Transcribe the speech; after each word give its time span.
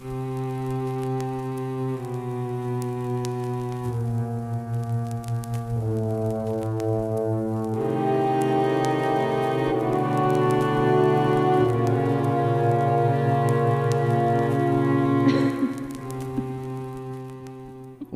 O 0.00 0.06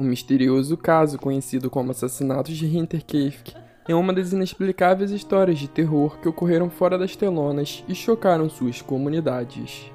misterioso 0.03 0.77
caso 0.77 1.17
conhecido 1.17 1.71
como 1.71 1.93
assassinatos 1.93 2.57
de 2.57 2.67
Hinterkaifeck 2.67 3.55
é 3.87 3.95
uma 3.95 4.13
das 4.13 4.33
inexplicáveis 4.33 5.13
histórias 5.13 5.61
de 5.61 5.69
terror 5.69 6.19
que 6.19 6.29
ocorreram 6.29 6.69
fora 6.69 6.99
das 6.99 7.15
telonas 7.15 7.85
e 7.89 7.95
chocaram 7.95 8.51
suas 8.51 8.83
comunidades. 8.83 9.93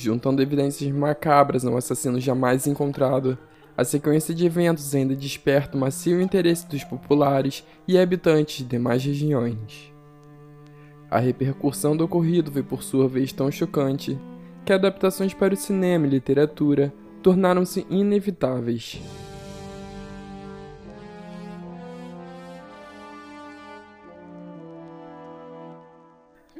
Juntando 0.00 0.40
evidências 0.40 0.88
macabras 0.92 1.64
a 1.64 1.70
um 1.72 1.76
assassino 1.76 2.20
jamais 2.20 2.68
encontrado, 2.68 3.36
a 3.76 3.82
sequência 3.82 4.32
de 4.32 4.46
eventos 4.46 4.94
ainda 4.94 5.12
desperta 5.12 5.76
o 5.76 5.80
macio 5.80 6.22
interesse 6.22 6.68
dos 6.68 6.84
populares 6.84 7.66
e 7.86 7.98
habitantes 7.98 8.58
de 8.58 8.64
demais 8.64 9.04
regiões. 9.04 9.92
A 11.10 11.18
repercussão 11.18 11.96
do 11.96 12.04
ocorrido 12.04 12.52
foi 12.52 12.62
por 12.62 12.84
sua 12.84 13.08
vez 13.08 13.32
tão 13.32 13.50
chocante 13.50 14.16
que 14.64 14.72
adaptações 14.72 15.34
para 15.34 15.52
o 15.52 15.56
cinema 15.56 16.06
e 16.06 16.10
literatura 16.10 16.94
tornaram-se 17.20 17.84
inevitáveis. 17.90 19.02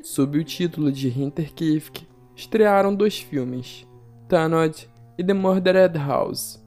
Sob 0.03 0.37
o 0.37 0.43
título 0.43 0.91
de 0.91 1.09
Hinterkaifeck, 1.09 2.18
estrearam 2.39 2.95
dois 2.95 3.19
filmes, 3.19 3.85
Tanod 4.29 4.89
e 5.19 5.25
The 5.25 5.35
Murdered 5.35 5.99
House. 5.99 6.65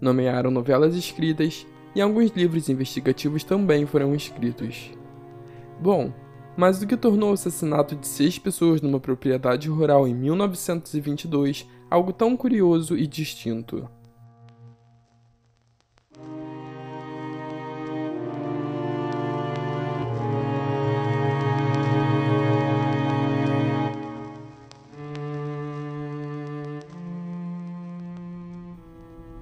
Nomearam 0.00 0.50
novelas 0.50 0.96
escritas 0.96 1.66
e 1.94 2.00
alguns 2.00 2.30
livros 2.30 2.70
investigativos 2.70 3.44
também 3.44 3.84
foram 3.84 4.14
escritos. 4.14 4.90
Bom, 5.78 6.10
mas 6.56 6.80
o 6.80 6.86
que 6.86 6.96
tornou 6.96 7.30
o 7.30 7.34
assassinato 7.34 7.94
de 7.94 8.06
seis 8.06 8.38
pessoas 8.38 8.80
numa 8.80 8.98
propriedade 8.98 9.68
rural 9.68 10.08
em 10.08 10.14
1922 10.14 11.68
algo 11.90 12.14
tão 12.14 12.34
curioso 12.34 12.96
e 12.96 13.06
distinto. 13.06 13.86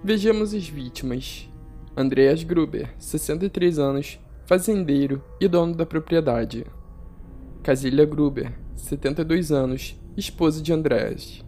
Vejamos 0.09 0.55
as 0.55 0.67
vítimas. 0.67 1.47
Andreas 1.95 2.43
Gruber, 2.43 2.89
63 2.99 3.79
anos, 3.79 4.19
fazendeiro 4.47 5.23
e 5.39 5.47
dono 5.47 5.75
da 5.75 5.85
propriedade. 5.85 6.65
Casília 7.63 8.07
Gruber, 8.07 8.51
72 8.75 9.53
anos, 9.53 10.01
esposa 10.17 10.63
de 10.63 10.73
Andrés. 10.73 11.45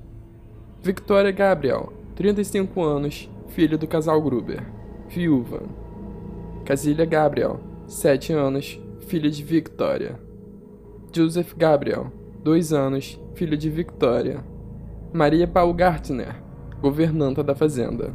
Victoria 0.83 1.33
Gabriel, 1.33 1.91
35 2.15 2.85
anos, 2.85 3.31
filha 3.49 3.79
do 3.79 3.89
casal 3.89 4.21
Gruber, 4.21 4.63
viúva. 5.09 5.63
Casília 6.67 7.07
Gabriel, 7.07 7.61
7 7.87 8.35
anos, 8.35 8.79
filha 9.07 9.31
de 9.31 9.43
Victoria. 9.43 10.21
Joseph 11.17 11.55
Gabriel, 11.57 12.13
2 12.45 12.75
anos, 12.75 13.19
filho 13.35 13.57
de 13.57 13.71
Victoria. 13.71 14.45
Maria 15.15 15.49
Paul 15.49 15.73
Gartner, 15.73 16.37
governanta 16.83 17.43
da 17.43 17.55
fazenda. 17.55 18.13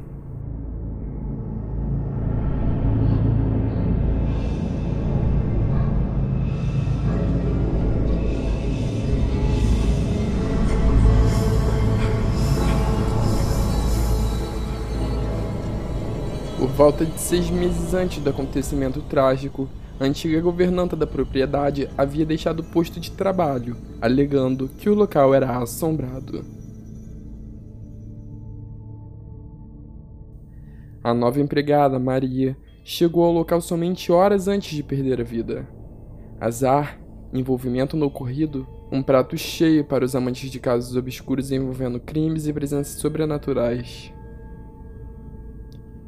Volta 16.76 17.06
de 17.06 17.18
seis 17.18 17.50
meses 17.50 17.94
antes 17.94 18.22
do 18.22 18.30
acontecimento 18.30 19.02
trágico, 19.02 19.70
a 19.98 20.04
antiga 20.04 20.42
governanta 20.42 20.94
da 20.94 21.08
propriedade 21.08 21.90
havia 21.98 22.26
deixado 22.26 22.60
o 22.60 22.64
posto 22.66 23.00
de 23.00 23.12
trabalho, 23.12 23.78
alegando 24.02 24.68
que 24.68 24.90
o 24.90 24.94
local 24.94 25.34
era 25.34 25.58
assombrado. 25.58 26.44
A 31.02 31.14
nova 31.14 31.40
empregada, 31.40 31.98
Maria, 31.98 32.58
chegou 32.84 33.24
ao 33.24 33.32
local 33.32 33.62
somente 33.62 34.12
horas 34.12 34.50
antes 34.50 34.76
de 34.76 34.84
perder 34.84 35.22
a 35.22 35.24
vida. 35.24 35.66
Azar, 36.42 37.00
envolvimento 37.34 37.96
no 37.96 38.08
ocorrido, 38.08 38.68
um 38.92 39.02
prato 39.02 39.38
cheio 39.38 39.86
para 39.86 40.04
os 40.04 40.14
amantes 40.14 40.52
de 40.52 40.60
casos 40.60 40.98
obscuros 40.98 41.54
envolvendo 41.54 42.02
crimes 42.02 42.48
e 42.48 42.54
presenças 42.54 43.00
sobrenaturais. 43.00 44.12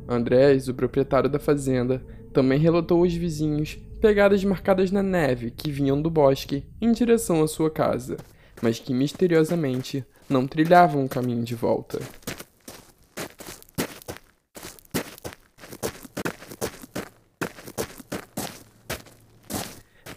Andrés, 0.07 0.67
o 0.67 0.73
proprietário 0.73 1.29
da 1.29 1.39
fazenda, 1.39 2.01
também 2.31 2.59
relatou 2.59 3.03
aos 3.03 3.13
vizinhos 3.13 3.77
pegadas 3.99 4.43
marcadas 4.43 4.91
na 4.91 5.03
neve 5.03 5.51
que 5.51 5.71
vinham 5.71 6.01
do 6.01 6.09
bosque 6.09 6.63
em 6.79 6.91
direção 6.91 7.43
à 7.43 7.47
sua 7.47 7.69
casa, 7.69 8.17
mas 8.61 8.79
que 8.79 8.93
misteriosamente 8.93 10.05
não 10.29 10.47
trilhavam 10.47 11.03
o 11.03 11.09
caminho 11.09 11.43
de 11.43 11.55
volta. 11.55 11.99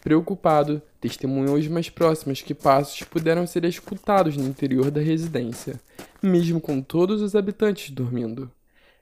Preocupado, 0.03 0.83
testemunhou 1.01 1.57
os 1.57 1.69
mais 1.69 1.89
próximos 1.89 2.43
que 2.43 2.55
passos 2.55 3.03
puderam 3.03 3.47
ser 3.47 3.65
escutados 3.65 4.37
no 4.37 4.47
interior 4.47 4.91
da 4.91 5.01
residência, 5.01 5.81
mesmo 6.23 6.61
com 6.61 6.83
todos 6.83 7.23
os 7.23 7.35
habitantes 7.35 7.91
dormindo. 7.91 8.51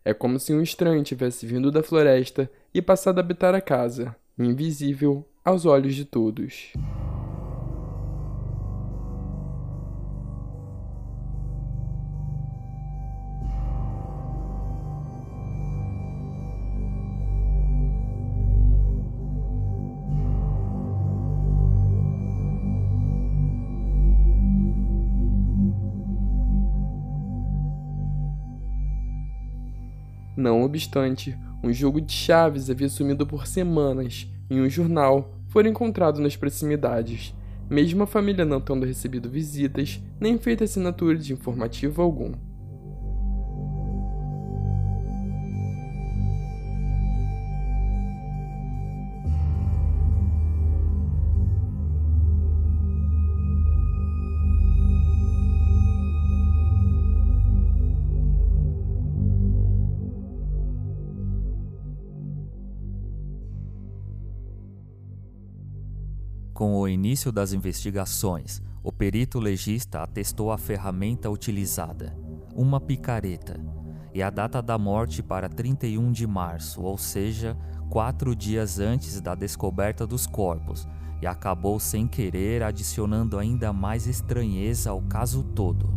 É 0.05 0.15
como 0.15 0.39
se 0.39 0.55
um 0.55 0.63
estranho 0.63 1.03
tivesse 1.03 1.47
vindo 1.47 1.71
da 1.71 1.83
floresta 1.83 2.51
e 2.73 2.81
passado 2.81 3.19
a 3.19 3.21
habitar 3.21 3.55
a 3.55 3.61
casa, 3.61 4.15
invisível 4.39 5.27
aos 5.45 5.67
olhos 5.67 5.95
de 5.95 6.05
todos. 6.05 6.73
Não 30.39 30.63
obstante, 30.63 31.37
um 31.65 31.73
jogo 31.73 32.01
de 32.01 32.13
chaves 32.13 32.71
havia 32.71 32.89
sumido 32.89 33.27
por 33.27 33.45
semanas 33.45 34.31
e 34.49 34.61
um 34.61 34.71
jornal 34.71 35.35
foi 35.49 35.67
encontrado 35.67 36.21
nas 36.21 36.37
proximidades, 36.37 37.35
mesmo 37.69 38.05
a 38.05 38.07
família 38.07 38.45
não 38.45 38.61
tendo 38.61 38.87
recebido 38.87 39.29
visitas 39.29 40.01
nem 40.21 40.39
feito 40.39 40.63
assinatura 40.63 41.19
de 41.19 41.33
informativo 41.33 42.01
algum. 42.03 42.35
Com 66.59 66.75
o 66.75 66.89
início 66.89 67.31
das 67.31 67.53
investigações, 67.53 68.61
o 68.83 68.91
perito 68.91 69.39
legista 69.39 70.03
atestou 70.03 70.51
a 70.51 70.59
ferramenta 70.59 71.31
utilizada, 71.31 72.19
uma 72.53 72.81
picareta, 72.81 73.61
e 74.13 74.21
a 74.21 74.29
data 74.29 74.61
da 74.61 74.77
morte 74.77 75.23
para 75.23 75.49
31 75.49 76.11
de 76.11 76.27
março, 76.27 76.83
ou 76.83 76.99
seja, 76.99 77.57
quatro 77.89 78.35
dias 78.35 78.81
antes 78.81 79.21
da 79.21 79.37
descoberta 79.37 80.05
dos 80.05 80.27
corpos, 80.27 80.89
e 81.23 81.29
acabou 81.29 81.79
sem 81.79 82.09
querer 82.09 82.65
adicionando 82.65 83.39
ainda 83.39 83.73
mais 83.73 84.09
estranheza 84.09 84.91
ao 84.91 85.01
caso 85.03 85.45
todo. 85.45 85.95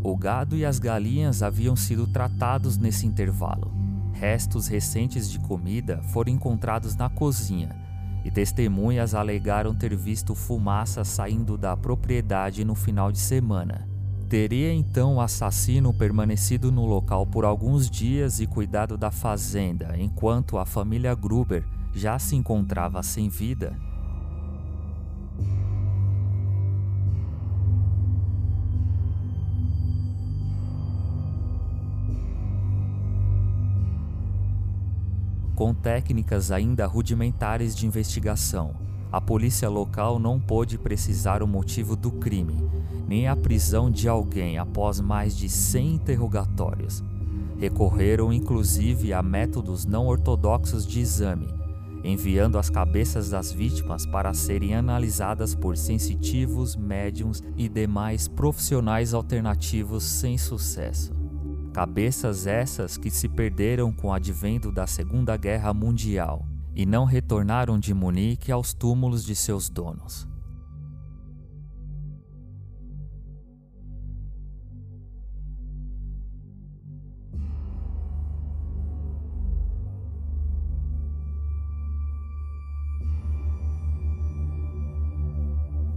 O 0.00 0.16
gado 0.16 0.56
e 0.56 0.64
as 0.64 0.78
galinhas 0.78 1.42
haviam 1.42 1.74
sido 1.74 2.06
tratados 2.06 2.76
nesse 2.76 3.04
intervalo. 3.04 3.74
Restos 4.12 4.68
recentes 4.68 5.28
de 5.28 5.40
comida 5.40 6.00
foram 6.04 6.30
encontrados 6.30 6.94
na 6.94 7.10
cozinha 7.10 7.82
e 8.24 8.30
testemunhas 8.30 9.14
alegaram 9.14 9.74
ter 9.74 9.94
visto 9.94 10.34
fumaça 10.34 11.04
saindo 11.04 11.58
da 11.58 11.76
propriedade 11.76 12.64
no 12.64 12.74
final 12.74 13.12
de 13.12 13.18
semana. 13.18 13.86
Teria 14.28 14.72
então 14.72 15.16
o 15.16 15.20
assassino 15.20 15.92
permanecido 15.92 16.72
no 16.72 16.86
local 16.86 17.26
por 17.26 17.44
alguns 17.44 17.90
dias 17.90 18.40
e 18.40 18.46
cuidado 18.46 18.96
da 18.96 19.10
fazenda, 19.10 19.94
enquanto 19.98 20.56
a 20.56 20.64
família 20.64 21.14
Gruber 21.14 21.64
já 21.92 22.18
se 22.18 22.34
encontrava 22.34 23.02
sem 23.02 23.28
vida? 23.28 23.76
Com 35.54 35.72
técnicas 35.72 36.50
ainda 36.50 36.84
rudimentares 36.84 37.76
de 37.76 37.86
investigação, 37.86 38.74
a 39.12 39.20
polícia 39.20 39.68
local 39.68 40.18
não 40.18 40.40
pôde 40.40 40.76
precisar 40.76 41.44
o 41.44 41.46
motivo 41.46 41.94
do 41.94 42.10
crime, 42.10 42.68
nem 43.06 43.28
a 43.28 43.36
prisão 43.36 43.88
de 43.88 44.08
alguém 44.08 44.58
após 44.58 44.98
mais 44.98 45.36
de 45.36 45.48
100 45.48 45.94
interrogatórios. 45.94 47.04
Recorreram 47.56 48.32
inclusive 48.32 49.12
a 49.12 49.22
métodos 49.22 49.86
não 49.86 50.08
ortodoxos 50.08 50.84
de 50.84 50.98
exame, 50.98 51.46
enviando 52.02 52.58
as 52.58 52.68
cabeças 52.68 53.30
das 53.30 53.52
vítimas 53.52 54.04
para 54.04 54.34
serem 54.34 54.74
analisadas 54.74 55.54
por 55.54 55.76
sensitivos, 55.76 56.74
médiums 56.74 57.40
e 57.56 57.68
demais 57.68 58.26
profissionais 58.26 59.14
alternativos 59.14 60.02
sem 60.02 60.36
sucesso. 60.36 61.23
Cabeças 61.74 62.46
essas 62.46 62.96
que 62.96 63.10
se 63.10 63.28
perderam 63.28 63.92
com 63.92 64.06
o 64.06 64.12
advento 64.12 64.70
da 64.70 64.86
Segunda 64.86 65.36
Guerra 65.36 65.74
Mundial 65.74 66.46
e 66.72 66.86
não 66.86 67.04
retornaram 67.04 67.80
de 67.80 67.92
Munique 67.92 68.52
aos 68.52 68.72
túmulos 68.72 69.24
de 69.24 69.34
seus 69.34 69.68
donos. 69.68 70.28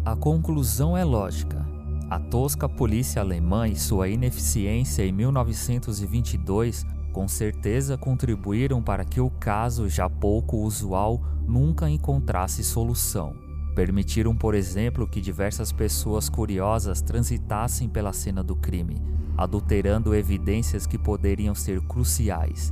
A 0.04 0.16
conclusão 0.16 0.98
é 0.98 1.04
lógica. 1.04 1.77
A 2.10 2.20
tosca 2.20 2.70
polícia 2.70 3.22
alemã 3.22 3.68
e 3.68 3.76
sua 3.76 4.08
ineficiência 4.08 5.06
em 5.06 5.12
1922 5.12 6.86
com 7.12 7.28
certeza 7.28 7.98
contribuíram 7.98 8.82
para 8.82 9.04
que 9.04 9.20
o 9.20 9.30
caso, 9.30 9.90
já 9.90 10.10
pouco 10.10 10.58
usual, 10.58 11.22
nunca 11.46 11.90
encontrasse 11.90 12.64
solução. 12.64 13.36
Permitiram, 13.76 14.34
por 14.36 14.56
exemplo, 14.56 15.06
que 15.06 15.20
diversas 15.20 15.74
pessoas 15.74 16.30
curiosas 16.30 17.02
transitassem 17.02 17.90
pela 17.90 18.14
cena 18.14 18.42
do 18.42 18.56
crime, 18.56 19.02
adulterando 19.36 20.16
evidências 20.16 20.88
que 20.88 20.98
poderiam 20.98 21.54
ser 21.54 21.82
cruciais. 21.82 22.72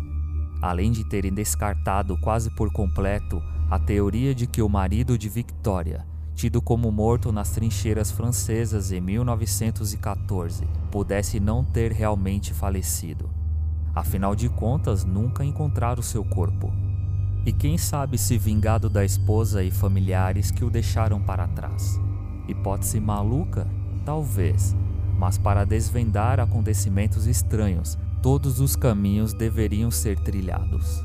Além 0.62 0.94
de 0.94 1.04
terem 1.04 1.34
descartado 1.34 2.18
quase 2.22 2.50
por 2.56 2.72
completo 2.72 3.44
a 3.70 3.78
teoria 3.78 4.34
de 4.34 4.48
que 4.48 4.62
o 4.62 4.70
marido 4.70 5.18
de 5.18 5.28
Victoria 5.28 6.06
tido 6.36 6.62
como 6.62 6.92
morto 6.92 7.32
nas 7.32 7.52
trincheiras 7.52 8.12
francesas 8.12 8.92
em 8.92 9.00
1914, 9.00 10.68
pudesse 10.92 11.40
não 11.40 11.64
ter 11.64 11.94
realmente 11.94 12.54
falecido. 12.54 13.30
Afinal 13.96 14.36
de 14.36 14.50
contas, 14.50 15.06
nunca 15.06 15.46
encontraram 15.46 16.04
seu 16.04 16.26
corpo. 16.26 16.74
E 17.46 17.54
quem 17.54 17.78
sabe 17.78 18.18
se 18.18 18.38
vingado 18.38 18.90
da 18.90 19.06
esposa 19.06 19.64
e 19.64 19.72
familiares 19.72 20.52
que 20.52 20.66
o 20.66 20.70
deixaram 20.70 21.22
para 21.22 21.48
trás. 21.48 21.98
Hipótese 22.48 23.00
maluca? 23.00 23.66
Talvez. 24.04 24.76
Mas 25.18 25.38
para 25.38 25.64
desvendar 25.64 26.42
acontecimentos 26.42 27.28
estranhos, 27.28 27.98
todos 28.22 28.60
os 28.60 28.76
caminhos 28.76 29.34
deveriam 29.34 29.90
ser 29.90 30.20
trilhados. 30.20 31.02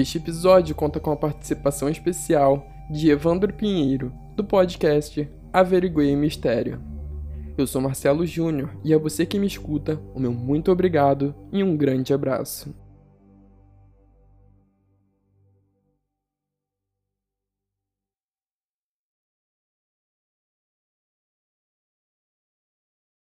Este 0.00 0.16
episódio 0.16 0.74
conta 0.74 0.98
com 0.98 1.10
a 1.10 1.16
participação 1.16 1.86
especial 1.86 2.66
de 2.90 3.10
Evandro 3.10 3.52
Pinheiro, 3.52 4.10
do 4.34 4.42
podcast 4.42 5.30
Averiguei 5.52 6.16
Mistério. 6.16 6.80
Eu 7.58 7.66
sou 7.66 7.82
Marcelo 7.82 8.24
Júnior 8.24 8.70
e 8.82 8.94
a 8.94 8.98
você 8.98 9.26
que 9.26 9.38
me 9.38 9.46
escuta, 9.46 10.00
o 10.14 10.18
meu 10.18 10.32
muito 10.32 10.72
obrigado 10.72 11.34
e 11.52 11.62
um 11.62 11.76
grande 11.76 12.14
abraço. 12.14 12.74